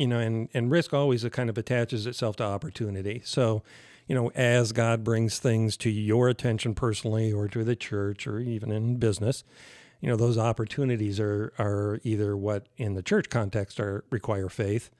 [0.00, 3.20] you know, and and risk always kind of attaches itself to opportunity.
[3.22, 3.62] So,
[4.08, 8.40] you know, as God brings things to your attention personally, or to the church, or
[8.40, 9.44] even in business,
[10.00, 14.90] you know, those opportunities are are either what in the church context are require faith,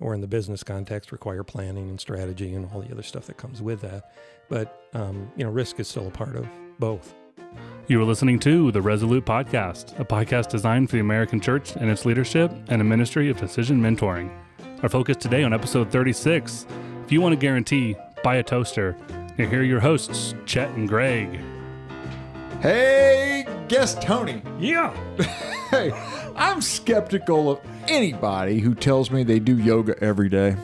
[0.00, 3.36] or in the business context require planning and strategy and all the other stuff that
[3.36, 4.14] comes with that.
[4.48, 6.48] But um, you know, risk is still a part of
[6.78, 7.14] both.
[7.88, 11.90] You are listening to the Resolute Podcast, a podcast designed for the American church and
[11.90, 14.30] its leadership and a ministry of decision mentoring.
[14.82, 16.66] Our focus today on episode 36
[17.06, 18.96] if you want to guarantee, buy a toaster.
[19.38, 21.40] And here are your hosts, Chet and Greg.
[22.60, 24.42] Hey, guest Tony.
[24.58, 24.94] Yeah.
[25.66, 25.90] Hey,
[26.36, 30.56] I'm skeptical of anybody who tells me they do yoga every day.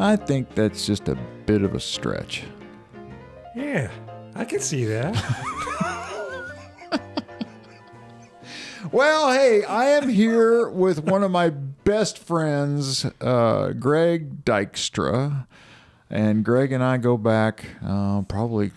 [0.00, 1.14] I think that's just a
[1.46, 2.42] bit of a stretch.
[3.54, 3.92] Yeah.
[4.34, 5.14] I can see that.
[8.92, 11.52] Well, hey, I am here with one of my
[11.88, 15.46] best friends, uh, Greg Dykstra.
[16.10, 18.72] And Greg and I go back uh, probably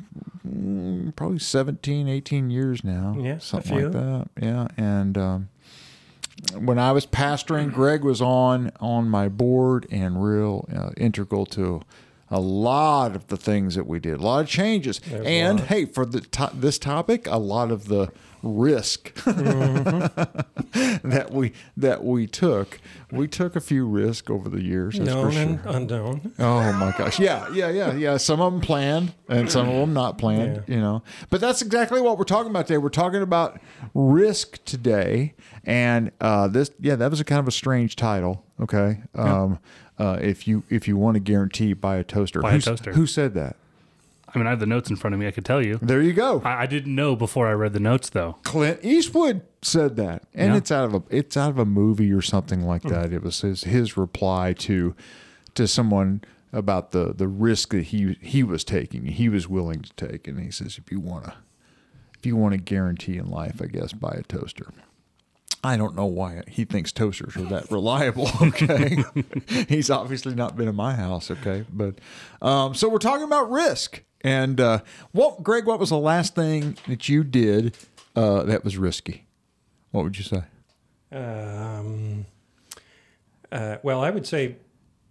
[0.47, 3.15] mm, probably 17, 18 years now.
[3.17, 4.29] Yeah, something like that.
[4.41, 4.67] Yeah.
[4.77, 5.49] And um,
[6.57, 11.81] when I was pastoring, Greg was on on my board and real uh, integral to
[12.31, 14.99] a lot of the things that we did, a lot of changes.
[14.99, 18.11] There's and hey, for the to- this topic, a lot of the
[18.43, 22.79] risk that we that we took.
[23.11, 24.97] We took a few risks over the years.
[24.97, 25.71] That's Known for and sure.
[25.75, 26.33] unknown.
[26.39, 27.19] Oh my gosh!
[27.19, 28.17] Yeah, yeah, yeah, yeah.
[28.17, 30.63] Some of them planned, and some of them not planned.
[30.67, 32.77] You know, but that's exactly what we're talking about today.
[32.77, 33.59] We're talking about
[33.93, 35.33] risk today,
[35.65, 38.45] and uh, this, yeah, that was a kind of a strange title.
[38.61, 39.59] Okay, um,
[40.01, 42.41] uh, if you if you want to guarantee, buy a toaster.
[42.41, 42.93] Buy a toaster.
[42.93, 43.55] Who said that?
[44.33, 45.27] I mean, I have the notes in front of me.
[45.27, 45.77] I could tell you.
[45.81, 46.41] There you go.
[46.45, 48.37] I, I didn't know before I read the notes, though.
[48.43, 50.57] Clint Eastwood said that, and Yeah.
[50.57, 53.11] it's out of a it's out of a movie or something like that.
[53.13, 54.95] It was his his reply to
[55.55, 56.21] to someone
[56.53, 60.39] about the the risk that he he was taking, he was willing to take, and
[60.39, 61.33] he says, if you want to
[62.17, 64.67] if you want to guarantee in life, I guess buy a toaster.
[65.63, 68.29] I don't know why he thinks toasters are that reliable.
[68.41, 69.03] Okay,
[69.67, 71.29] he's obviously not been in my house.
[71.29, 71.95] Okay, but
[72.41, 74.03] um, so we're talking about risk.
[74.21, 74.79] And uh,
[75.11, 75.65] what, Greg?
[75.65, 77.77] What was the last thing that you did
[78.15, 79.25] uh, that was risky?
[79.91, 80.43] What would you say?
[81.11, 82.25] Um,
[83.51, 84.55] uh, well, I would say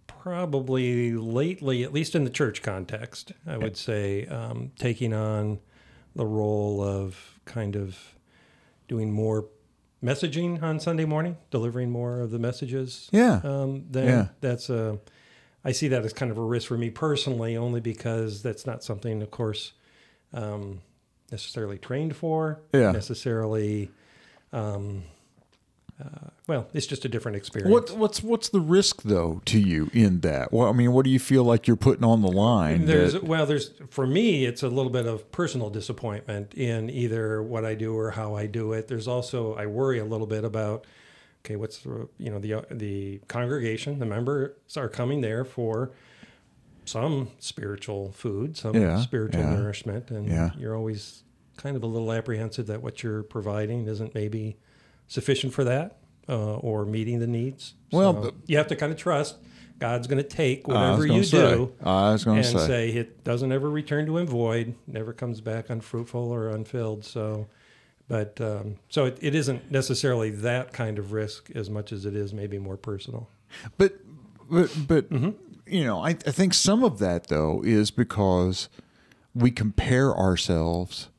[0.07, 5.59] probably lately, at least in the church context, I would say um, taking on
[6.15, 7.97] the role of kind of
[8.87, 9.45] doing more
[10.03, 13.09] messaging on Sunday morning, delivering more of the messages.
[13.11, 13.41] Yeah.
[13.43, 14.27] Um, then Yeah.
[14.41, 14.99] that's a,
[15.63, 18.83] I see that as kind of a risk for me personally, only because that's not
[18.83, 19.73] something, of course,
[20.33, 20.81] um,
[21.31, 22.59] necessarily trained for.
[22.73, 22.91] Yeah.
[22.91, 23.91] Necessarily.
[24.53, 25.03] Um,
[26.01, 27.71] uh, well, it's just a different experience.
[27.71, 30.51] What what's what's the risk though to you in that?
[30.51, 32.85] Well, I mean, what do you feel like you're putting on the line?
[32.85, 37.41] There's that- well, there's for me, it's a little bit of personal disappointment in either
[37.43, 38.87] what I do or how I do it.
[38.87, 40.85] There's also I worry a little bit about
[41.45, 45.91] okay, what's the you know the the congregation, the members are coming there for
[46.85, 50.49] some spiritual food, some Yeah, spiritual yeah, nourishment, and yeah.
[50.57, 51.23] you're always
[51.57, 54.57] kind of a little apprehensive that what you're providing isn't maybe
[55.11, 55.97] sufficient for that
[56.29, 57.73] uh, or meeting the needs.
[57.91, 59.37] Well, So you have to kind of trust
[59.79, 61.37] God's going to take whatever you say.
[61.55, 62.67] do I was going and to say.
[62.67, 67.03] say it doesn't ever return to him void, never comes back unfruitful or unfilled.
[67.03, 67.47] So,
[68.07, 72.15] but um, so it, it isn't necessarily that kind of risk as much as it
[72.15, 73.27] is maybe more personal.
[73.77, 73.95] But
[74.49, 75.31] but but Mm-hmm.
[75.65, 78.69] you know, I, I think some of that though is because
[79.33, 81.09] we compare ourselves,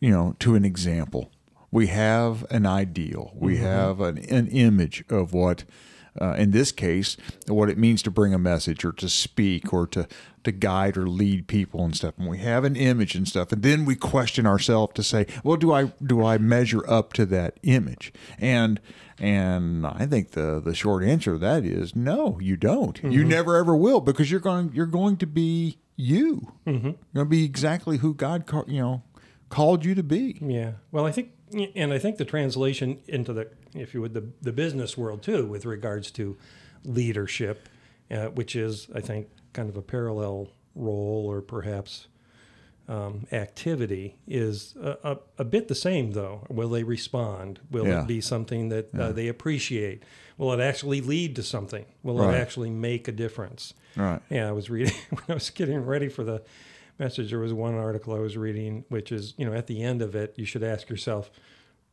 [0.00, 1.30] you know, to an example.
[1.74, 3.32] We have an ideal.
[3.34, 3.64] We Mm-hmm.
[3.64, 5.64] have an, an image of what,
[6.20, 7.16] uh, in this case,
[7.48, 10.06] what it means to bring a message or to speak or to
[10.44, 12.14] to guide or lead people and stuff.
[12.18, 15.56] And we have an image and stuff, and then we question ourselves to say, well,
[15.56, 18.12] do I do I measure up to that image?
[18.38, 18.80] And
[19.18, 23.02] and I think the the short answer to that is no, you don't.
[23.02, 26.52] You never ever will because you're going you're going to be you.
[26.66, 29.02] You're going to be exactly who God you know
[29.48, 30.38] called you to be.
[30.40, 30.72] Yeah.
[30.92, 31.30] Well, I think,
[31.74, 35.46] and I think the translation into the, if you would, the, the business world too,
[35.46, 36.36] with regards to
[36.84, 37.68] leadership,
[38.10, 42.08] uh, which is, I think, kind of a parallel role or perhaps
[42.88, 46.46] um, activity, is a, a, a bit the same though.
[46.50, 47.60] Will they respond?
[47.70, 48.02] Will Yeah.
[48.02, 50.02] it be something that uh, they appreciate?
[50.36, 51.86] Will it actually lead to something?
[52.02, 52.34] Will Right.
[52.34, 53.72] it actually make a difference?
[53.96, 54.20] Right.
[54.28, 56.42] Yeah, I was reading when I was getting ready for the
[56.98, 57.30] message.
[57.30, 60.14] There was one article I was reading, which is, you know, at the end of
[60.14, 61.30] it, you should ask yourself,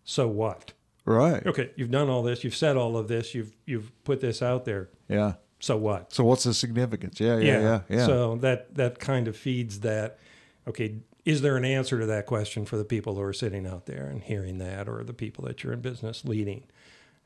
[0.03, 0.74] so what?
[1.06, 1.45] Right.
[1.45, 4.65] Okay, you've done all this, you've said all of this, you've you've put this out
[4.65, 4.89] there.
[5.07, 5.33] Yeah.
[5.59, 6.13] So what?
[6.13, 7.19] So what's the significance?
[7.19, 8.06] Yeah, yeah, yeah, yeah.
[8.06, 10.19] So that that kind of feeds that.
[10.68, 13.88] Okay, is there an answer to that question for the people who are sitting out
[13.88, 16.65] there and hearing that, or the people that you're in business leading?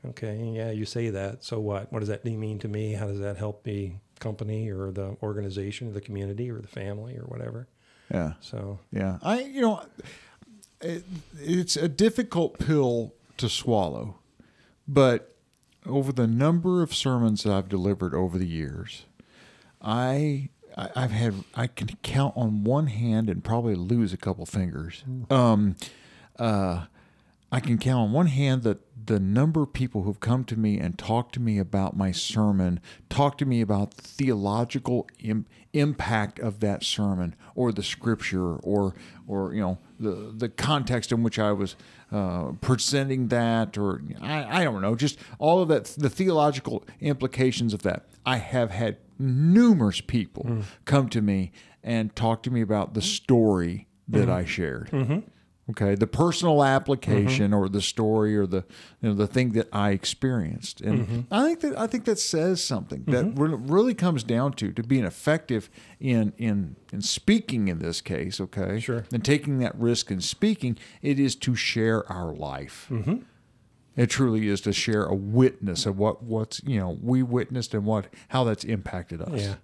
[0.06, 1.44] Okay, yeah, you say that.
[1.44, 1.92] So what?
[1.92, 2.92] What does that mean to me?
[2.92, 7.16] How does that help the company or the organization, or the community, or the family,
[7.16, 7.68] or whatever?
[8.12, 8.34] yeah.
[8.40, 9.82] So Yeah, I you know,
[10.80, 11.04] it,
[11.40, 14.18] it's a difficult pill to swallow,
[14.86, 15.34] but
[15.84, 19.04] over the number of sermons that I've delivered over the years,
[19.80, 24.44] I I- I've had I can count on one hand and probably lose a couple
[24.46, 25.04] fingers.
[25.30, 25.76] Um,
[26.38, 26.86] uh,
[27.52, 30.78] I can count on one hand that the number of people who've come to me
[30.78, 36.40] and talked to me about my sermon, talked to me about the theological Im- impact
[36.40, 38.94] of that sermon or the scripture or
[39.28, 41.76] or you know the the context in which I was
[42.10, 47.72] uh, presenting that or I, I don't know just all of that the theological implications
[47.72, 48.06] of that.
[48.24, 50.64] I have had numerous people mm.
[50.84, 51.52] come to me
[51.82, 54.32] and talk to me about the story that mm-hmm.
[54.32, 54.90] I shared.
[54.90, 55.20] Mm-hmm.
[55.68, 57.54] Okay, the personal application mm-hmm.
[57.54, 58.64] or the story or the
[59.00, 61.20] you know the thing that I experienced, and mm-hmm.
[61.32, 63.42] I think that I think that says something that mm-hmm.
[63.42, 65.68] re- really comes down to to being effective
[65.98, 68.40] in in in speaking in this case.
[68.40, 69.06] Okay, Sure.
[69.12, 72.88] and taking that risk in speaking, it is to share our life.
[73.96, 77.84] It truly is to share a witness of what what's you know we witnessed and
[77.84, 79.40] what how that's impacted us.
[79.40, 79.54] Yeah.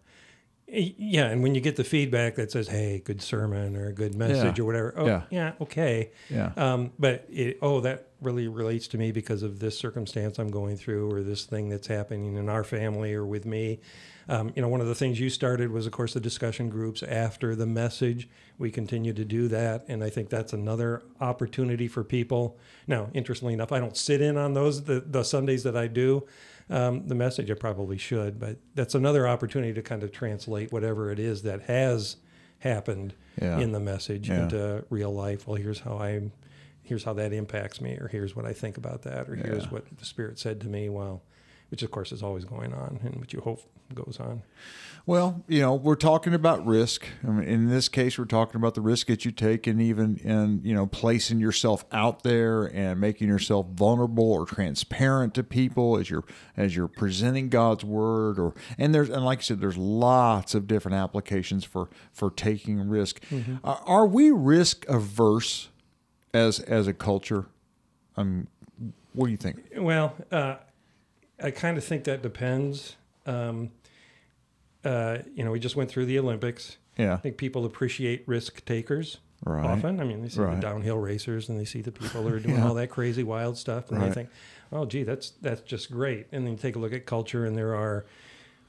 [0.75, 4.15] Yeah, and when you get the feedback that says, "Hey, good sermon" or "a good
[4.15, 4.63] message" Yeah.
[4.63, 5.23] or whatever, oh, Yeah.
[5.31, 6.11] yeah, okay.
[6.31, 6.53] Yeah.
[6.57, 10.77] Um, but it, oh, that really relates to me because of this circumstance I'm going
[10.77, 13.81] through, or this thing that's happening in our family or with me.
[14.29, 17.03] Um, you know, one of the things you started was, of course, the discussion groups
[17.03, 18.29] after the message.
[18.57, 22.57] We continue to do that, and I think that's another opportunity for people.
[22.87, 26.25] Now, interestingly enough, I don't sit in on those the, the Sundays that I do
[26.71, 27.51] um, the message.
[27.51, 31.63] I probably should, but that's another opportunity to kind of translate whatever it is that
[31.63, 32.17] has
[32.61, 33.59] happened Yeah.
[33.59, 34.45] in the message Yeah.
[34.45, 35.49] into real life.
[35.49, 36.31] Well, here's how I,
[36.93, 39.71] here's how that impacts me, or here's what I think about that, or here's Yeah.
[39.71, 40.91] what the Spirit said to me.
[40.91, 41.23] Well,
[41.71, 43.63] which of course is always going on, and which you hope
[43.95, 44.43] goes on.
[45.07, 47.07] Well, you know, we're talking about risk.
[47.27, 50.19] I mean, in this case, we're talking about the risk that you take, and even
[50.19, 55.97] in you know placing yourself out there and making yourself vulnerable or transparent to people
[55.97, 56.25] as you're
[56.59, 58.39] as you're presenting God's word.
[58.39, 62.87] Or and there's and like I said, there's lots of different applications for for taking
[62.87, 63.25] risk.
[63.31, 63.57] Mm-hmm.
[63.65, 65.71] Are, are we risk averse
[66.35, 67.47] as as a culture?
[68.17, 68.47] Um,
[69.13, 69.59] what do you think?
[69.77, 70.57] Well, uh,
[71.43, 72.97] I kind of think that depends.
[73.27, 73.71] Um,
[74.85, 76.77] uh, you know, we just went through the Olympics.
[76.99, 79.67] Yeah, I think people appreciate risk takers Right.
[79.67, 79.99] often.
[80.01, 80.55] I mean, they see Right.
[80.55, 82.69] the downhill racers and they see the people who are doing Yeah.
[82.69, 84.09] all that crazy wild stuff, and Right.
[84.09, 84.29] they think,
[84.71, 87.57] "Oh, gee, that's that's just great." And then you take a look at culture, and
[87.57, 88.05] there are,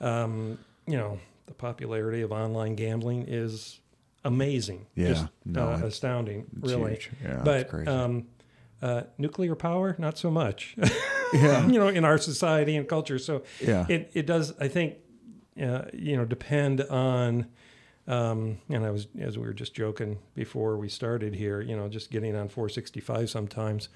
[0.01, 0.57] um,
[0.87, 3.79] you know, the popularity of online gambling is
[4.23, 5.07] amazing, Yeah.
[5.09, 6.91] just No, uh, astounding, really.
[6.91, 7.11] huge.
[7.23, 8.27] Yeah, but um,
[8.81, 10.75] uh, nuclear power, not so much.
[11.33, 11.65] Yeah.
[11.65, 13.17] you know, in our society and culture.
[13.17, 13.87] So Yeah.
[13.89, 14.53] it it does.
[14.59, 14.97] I think
[15.59, 17.47] uh, you know depend on.
[18.05, 21.87] Um, and I was, as we were just joking before we started here, you know,
[21.87, 23.87] just getting on 465 sometimes,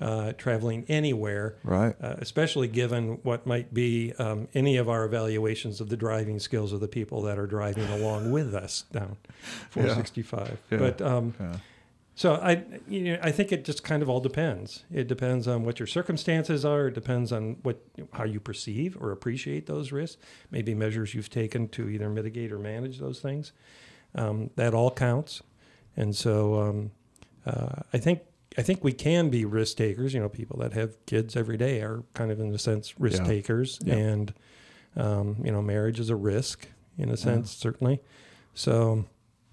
[0.00, 1.96] uh, traveling anywhere, Right.
[2.00, 6.72] uh, especially given what might be um, any of our evaluations of the driving skills
[6.72, 9.16] of the people that are driving along with us down
[9.70, 10.58] 465.
[10.70, 10.78] Yeah.
[10.78, 11.56] But um, Yeah.
[12.18, 14.82] So I, you know, I think it just kind of all depends.
[14.92, 16.88] It depends on what your circumstances are.
[16.88, 17.80] It depends on what
[18.12, 20.20] how you perceive or appreciate those risks.
[20.50, 23.52] Maybe measures you've taken to either mitigate or manage those things.
[24.16, 25.42] Um, that all counts.
[25.96, 26.90] And so um,
[27.46, 28.22] uh, I think
[28.56, 30.12] I think we can be risk takers.
[30.12, 33.22] You know, people that have kids every day are kind of in a sense risk
[33.22, 33.28] Yeah.
[33.28, 33.94] takers, Yeah.
[33.94, 34.34] and
[34.96, 38.00] um, you know, marriage is a risk in a sense, certainly.
[38.54, 39.04] So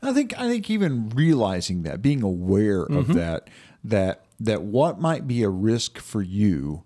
[0.05, 3.13] I think I think even realizing that, being aware of Mm-hmm.
[3.13, 3.49] that,
[3.83, 6.83] that that what might be a risk for you,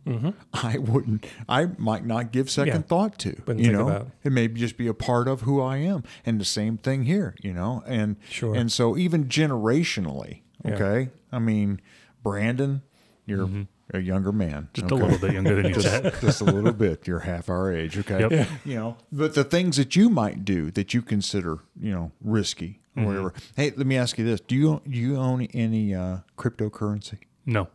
[0.53, 2.81] I wouldn't, I might not give second Mm-hmm.
[2.81, 2.87] Yeah.
[2.87, 3.41] thought to.
[3.47, 4.07] Wouldn't you know, about.
[4.23, 7.35] it may just be a part of who I am, and the same thing here.
[7.41, 8.53] You know, and Sure.
[8.55, 10.73] and so even generationally, Yeah.
[10.75, 11.09] okay.
[11.31, 11.79] I mean,
[12.23, 12.81] Brandon,
[13.25, 13.49] you're
[13.93, 14.81] a younger man, Mm-hmm.
[14.81, 15.01] Just okay?
[15.01, 16.03] a little bit younger than you, Chet.
[16.11, 17.07] just, just a little bit.
[17.07, 18.19] You're half our age, okay?
[18.19, 18.31] Yep.
[18.31, 18.45] Yeah.
[18.65, 22.79] You know, but the things that you might do that you consider, you know, risky
[23.03, 23.33] or whatever.
[23.55, 27.19] Hey, let me ask you this: Do you do you own any uh, cryptocurrency?
[27.45, 27.67] No,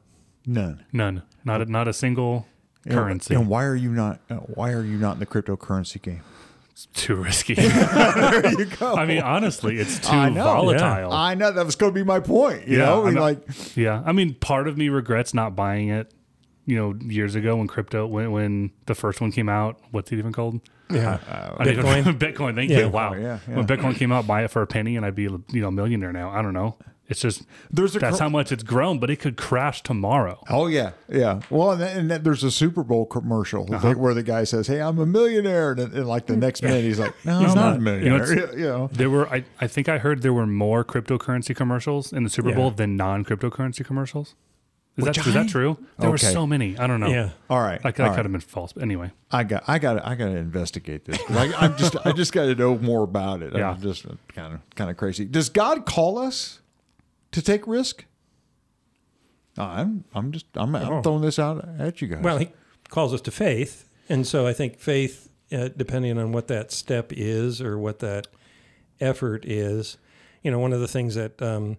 [0.47, 0.85] None.
[0.93, 1.23] none.
[1.45, 2.47] Not a, not a single
[2.85, 3.35] And- currency.
[3.35, 4.21] And why are you not?
[4.31, 6.21] Uh, why are you not in the cryptocurrency game?
[6.71, 7.55] It's too risky.
[7.55, 8.95] there you go.
[8.97, 11.13] I mean, honestly, it's too I know, volatile.
[11.13, 12.67] I know that was going to be my point.
[12.67, 15.89] You Yeah, know, I mean, like, Yeah, I mean, part of me regrets not buying
[15.91, 16.13] it
[16.67, 19.79] you know, years ago when crypto when when the first one came out.
[19.91, 20.61] What's it even called?
[20.91, 21.19] Yeah.
[21.59, 22.19] I think- Bitcoin?
[22.19, 22.55] Bitcoin.
[22.55, 22.81] Thank Yeah.
[22.81, 22.89] you.
[22.89, 23.13] Wow.
[23.15, 23.57] Oh, yeah, yeah.
[23.57, 25.73] When Bitcoin came out, buy it for a penny, and I'd be you know a
[25.73, 26.31] millionaire now.
[26.31, 26.77] I don't know.
[27.07, 30.43] It's just There's a that's cr- how much it's grown, but it could crash tomorrow.
[30.49, 31.41] Oh yeah, yeah.
[31.51, 33.93] Well, and, then, and then there's a Super Bowl commercial Uh-huh.
[33.93, 36.99] where the guy says, "Hey, I'm a millionaire," and, and like the next minute he's
[36.99, 37.93] like, "No, he's He's not, not.
[37.93, 40.47] a You know, millionaire." You know, There were, I, I think I heard there were
[40.47, 42.57] more cryptocurrency commercials in the Super Yeah.
[42.57, 44.35] Bowl than non-cryptocurrency commercials.
[44.97, 45.77] Is that Which that true?
[45.99, 46.79] There were so many.
[46.79, 47.09] I don't know.
[47.09, 47.31] Yeah.
[47.51, 48.25] All right, That, that all could right.
[48.27, 48.73] have been false.
[48.73, 51.19] But anyway, I got, I got, I got to investigate this.
[51.31, 53.55] I, I'm just, I just got to know more about it.
[53.57, 53.71] Yeah.
[53.71, 55.25] I'm just kind of, kind of crazy.
[55.25, 56.61] Does God call us
[57.33, 58.05] to take risk?
[59.59, 61.03] I'm, I'm just, I'm, I'm Oh.
[61.03, 62.23] throwing this out at you guys.
[62.23, 62.51] Well, he
[62.89, 67.13] calls us to faith, and so I think faith, uh, depending on what that step
[67.13, 68.27] is or what that
[69.01, 69.97] effort is,
[70.43, 71.79] you know, one of the things that, um,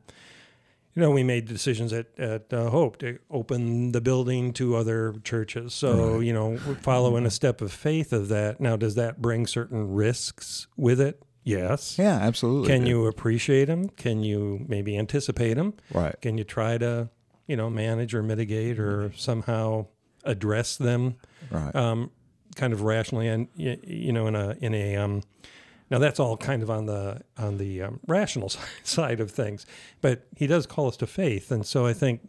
[0.95, 5.13] you know, we made decisions at at uh, Hope to open the building to other
[5.23, 5.73] churches.
[5.73, 8.59] So you know, following a step of faith of that.
[8.61, 11.21] Now, does that bring certain risks with it?
[11.43, 11.99] Yes.
[11.99, 12.69] yeah, absolutely.
[12.69, 13.89] Can you appreciate them?
[13.89, 15.75] Can you maybe anticipate them?
[15.93, 16.15] Right.
[16.19, 17.09] Can you try to,
[17.45, 19.85] you know, manage or mitigate or somehow
[20.23, 21.17] address them,
[21.51, 21.75] Right.
[21.75, 22.09] um,
[22.55, 25.21] kind of rationally and you know in a in a um,
[25.89, 28.49] now that's all kind of on the on the um, rational
[28.83, 29.65] side of things,
[30.01, 32.21] but he does call us to faith, and so I think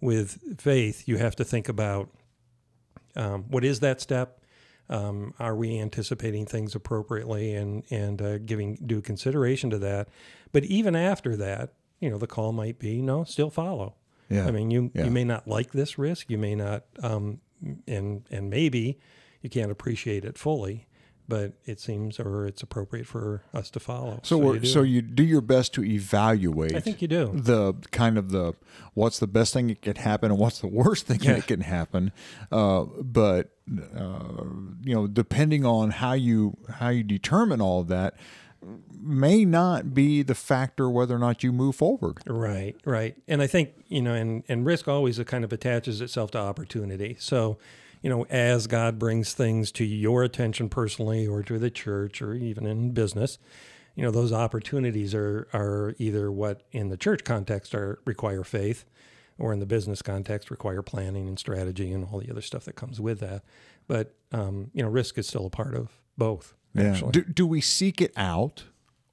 [0.00, 2.08] with faith you have to think about
[3.16, 4.34] um, what is that step.
[4.90, 10.08] Um, are we anticipating things appropriately and and uh, giving due consideration to that?
[10.50, 13.96] But even after that, you know, the call might be no, still follow.
[14.30, 14.46] Yeah.
[14.46, 15.04] I mean, you Yeah.
[15.04, 17.40] you may not like this risk, you may not, um,
[17.86, 18.98] and and maybe
[19.42, 20.86] you can't appreciate it fully,
[21.28, 24.20] but it seems or it's appropriate for us to follow.
[24.22, 24.66] So, we're, you do.
[24.66, 26.74] so you do your best to evaluate.
[26.74, 27.30] I think you do.
[27.34, 28.54] the kind of the
[28.94, 31.34] what's the best thing that can happen and what's the worst thing Yeah.
[31.34, 32.12] that can happen.
[32.50, 33.50] Uh, but
[33.96, 34.44] uh,
[34.82, 38.14] you know, depending on how you how you determine all of that,
[39.00, 42.18] may not be the factor whether or not you move forward.
[42.26, 43.16] Right, right.
[43.28, 47.16] And I think, you know, and, and risk always kind of attaches itself to opportunity.
[47.20, 47.58] So,
[48.02, 52.34] you know, as God brings things to your attention personally or to the church or
[52.34, 53.38] even in business,
[53.94, 58.84] you know, those opportunities are, are either what in the church context are require faith
[59.38, 62.74] or in the business context require planning and strategy and all the other stuff that
[62.76, 63.42] comes with that.
[63.86, 66.54] But, um, you know, risk is still a part of both.
[66.76, 67.12] Actually.
[67.12, 68.64] Do, do we seek it out,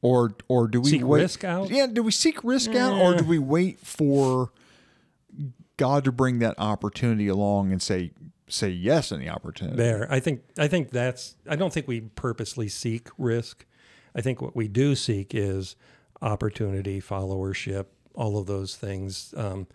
[0.01, 1.21] or or do we Seek wait?
[1.21, 1.69] risk out?
[1.71, 1.87] Yeah.
[1.87, 4.51] Do we seek risk out, or do we wait for
[5.77, 8.11] God to bring that opportunity along and say
[8.47, 9.77] say yes in the opportunity?
[9.77, 10.07] there.
[10.11, 13.65] I think I think that's I don't think we purposely seek risk.
[14.15, 15.75] I think what we do seek is
[16.21, 19.67] opportunity, followership, all of those things um,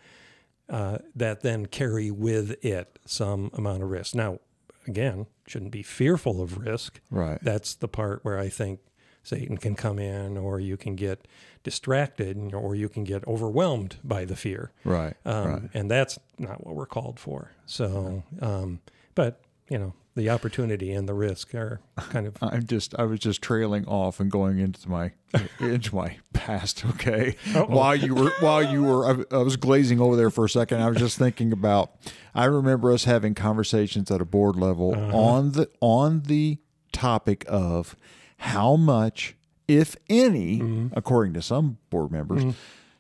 [0.68, 4.14] uh, that then carry with it some amount of risk.
[4.14, 4.38] Now,
[4.86, 7.00] again, shouldn't be fearful of risk.
[7.10, 7.38] Right.
[7.42, 8.80] That's the part where I think
[9.22, 11.28] Satan can come in, or you can get
[11.62, 14.72] distracted, or you can get overwhelmed by the fear.
[14.84, 15.14] Right.
[15.24, 15.62] Um, right.
[15.74, 17.52] And that's not what we're called for.
[17.66, 18.80] So, um,
[19.14, 23.20] but you know, the opportunity and the risk are kind of I'm just I was
[23.20, 25.12] just trailing off and going into my
[25.60, 26.84] into my past.
[26.84, 27.66] Okay, Uh-oh.
[27.66, 30.80] while you were while you were I, I was glazing over there for a second.
[30.82, 31.92] I was just thinking about.
[32.34, 35.16] I remember us having conversations at a board level Uh-huh.
[35.16, 36.58] on the on the
[36.92, 37.94] topic of
[38.40, 39.36] how much,
[39.68, 40.86] if any, Mm-hmm.
[40.96, 42.54] according to some board members,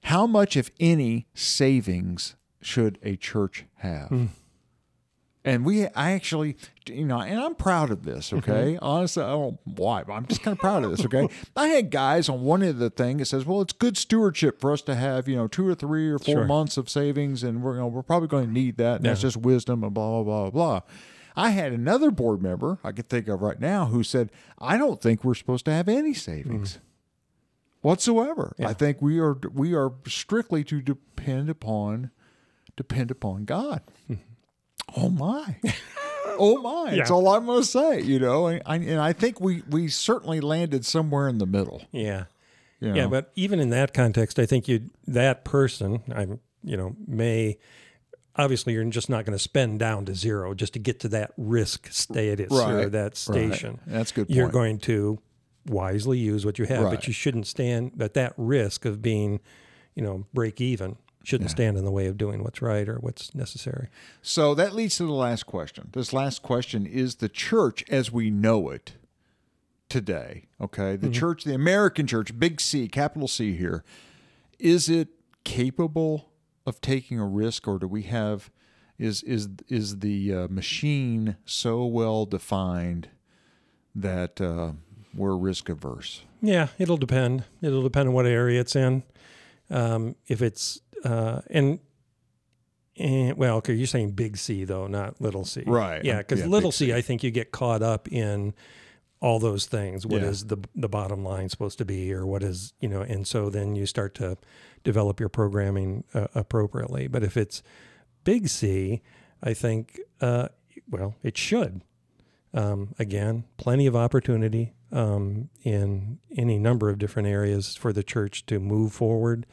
[0.04, 4.08] how much, if any, savings should a church have?
[4.10, 4.28] Mm.
[5.42, 6.56] And we, I actually,
[6.86, 8.78] you know, and I'm proud of this, okay?
[8.82, 11.28] Honestly, I don't know why, but I'm just kind of proud of this, okay?
[11.56, 14.70] I had guys on one of the thing that says, well, it's good stewardship for
[14.70, 16.44] us to have, you know, two or three or four Sure.
[16.44, 19.22] months of savings, and we're, you know, we're probably going to need that, and that's
[19.22, 20.80] just wisdom and blah, blah, blah, blah.
[21.36, 25.00] I had another board member I can think of right now who said, I don't
[25.00, 26.78] think we're supposed to have any savings
[27.82, 28.54] whatsoever.
[28.60, 32.10] I think we are we are strictly to depend upon
[32.76, 33.82] depend upon God.
[34.10, 34.22] Mm-hmm.
[34.96, 35.56] Oh my.
[36.42, 36.96] Oh my!
[36.96, 38.00] That's all I'm going to say.
[38.00, 41.82] You know, and I, and I think we we certainly landed somewhere in the middle.
[41.92, 42.24] yeah,
[42.80, 43.06] you yeah.
[43.08, 47.58] But even in that context, I think you that person, I'm you know, may
[48.40, 51.32] obviously you're just not going to spend down to zero just to get to that
[51.36, 53.16] risk status or Right, that right.
[53.16, 53.80] station.
[53.86, 55.18] That's a good You're going to
[55.66, 56.94] wisely use what you have, Right.
[56.96, 59.40] but you shouldn't stand at that risk of being,
[59.94, 60.96] you know, break even.
[61.22, 63.88] Shouldn't stand in the way of doing what's right or what's necessary.
[64.22, 65.90] So that leads to the last question.
[65.92, 68.94] This last question is the church as we know it
[69.90, 70.96] today, okay?
[70.96, 71.12] The mm-hmm.
[71.12, 73.84] church, the American church, big C, capital C here,
[74.58, 75.08] is it
[75.44, 76.29] capable
[76.66, 78.50] of taking a risk or do we have
[78.98, 83.08] is is is the uh, machine so well defined
[83.94, 84.72] that uh,
[85.14, 86.22] we're risk averse?
[86.42, 87.44] Yeah, it'll depend.
[87.62, 89.02] It'll depend on what area it's in.
[89.70, 91.80] Um, if it's uh, and
[92.96, 96.04] and well, okay, you're saying big C though, not little C, Right.
[96.04, 96.92] Yeah, because Yeah, little C, C.
[96.92, 98.52] I think you get caught up in
[99.20, 100.06] all those things.
[100.06, 100.56] What is Yeah.
[100.56, 103.02] the the bottom line supposed to be, or what is you know?
[103.02, 104.38] And so then you start to
[104.82, 107.06] develop your programming uh, appropriately.
[107.06, 107.62] But if it's
[108.24, 109.02] big C,
[109.42, 110.48] I think uh,
[110.90, 111.82] well, it should.
[112.52, 118.44] Um, again, plenty of opportunity um, in any number of different areas for the church
[118.46, 119.46] to move forward,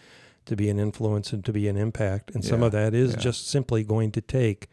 [0.46, 2.32] to be an influence, and to be an impact.
[2.34, 3.20] And some of that is yeah.
[3.20, 4.68] just simply going to take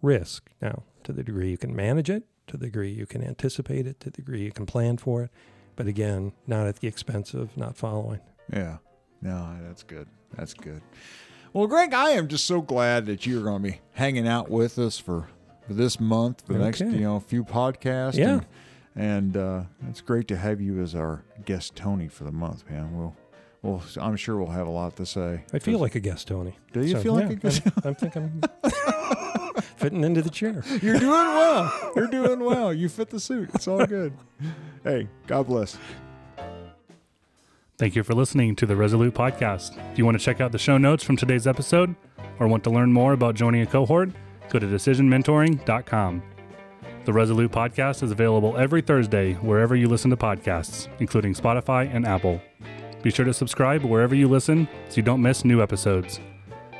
[0.00, 0.50] risk.
[0.62, 4.00] Now, to the degree you can manage it, to the degree you can anticipate it,
[4.00, 5.30] to the degree you can plan for it.
[5.76, 8.20] But again, not at the expense of not following.
[8.52, 8.78] Yeah.
[9.22, 10.08] No, that's good.
[10.36, 10.82] That's good.
[11.52, 14.78] Well, Greg, I am just so glad that you're going to be hanging out with
[14.78, 15.28] us for,
[15.66, 18.16] for this month, for the next you know few podcasts.
[18.16, 18.40] Yeah.
[18.94, 22.68] And, and uh, it's great to have you as our guest, Tony, for the month,
[22.68, 22.96] man.
[22.96, 23.16] We'll,
[23.62, 25.44] well, I'm sure we'll have a lot to say.
[25.52, 26.56] I feel like a guest, Tony.
[26.72, 27.62] Do you feel like yeah, a guest?
[27.66, 28.42] I'm, I'm thinking
[29.80, 30.62] fitting into the chair.
[30.82, 31.92] You're doing well.
[31.96, 32.72] You're doing well.
[32.72, 33.50] You fit the suit.
[33.54, 34.12] It's all good.
[34.84, 35.78] hey, God bless.
[37.78, 39.78] Thank you for listening to the Resolute Podcast.
[39.92, 41.94] If you want to check out the show notes from today's episode
[42.38, 44.10] or want to learn more about joining a cohort,
[44.50, 46.22] go to decisionmentoring.com.
[47.06, 52.06] The Resolute Podcast is available every Thursday wherever you listen to podcasts, including Spotify and
[52.06, 52.40] Apple.
[53.02, 56.20] Be sure to subscribe wherever you listen so you don't miss new episodes.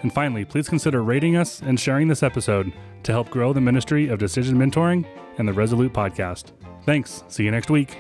[0.03, 4.09] And finally, please consider rating us and sharing this episode to help grow the ministry
[4.09, 5.07] of decision mentoring
[5.39, 6.53] and the Resolute Podcast.
[6.85, 7.25] Thanks.
[7.29, 7.99] See you next week.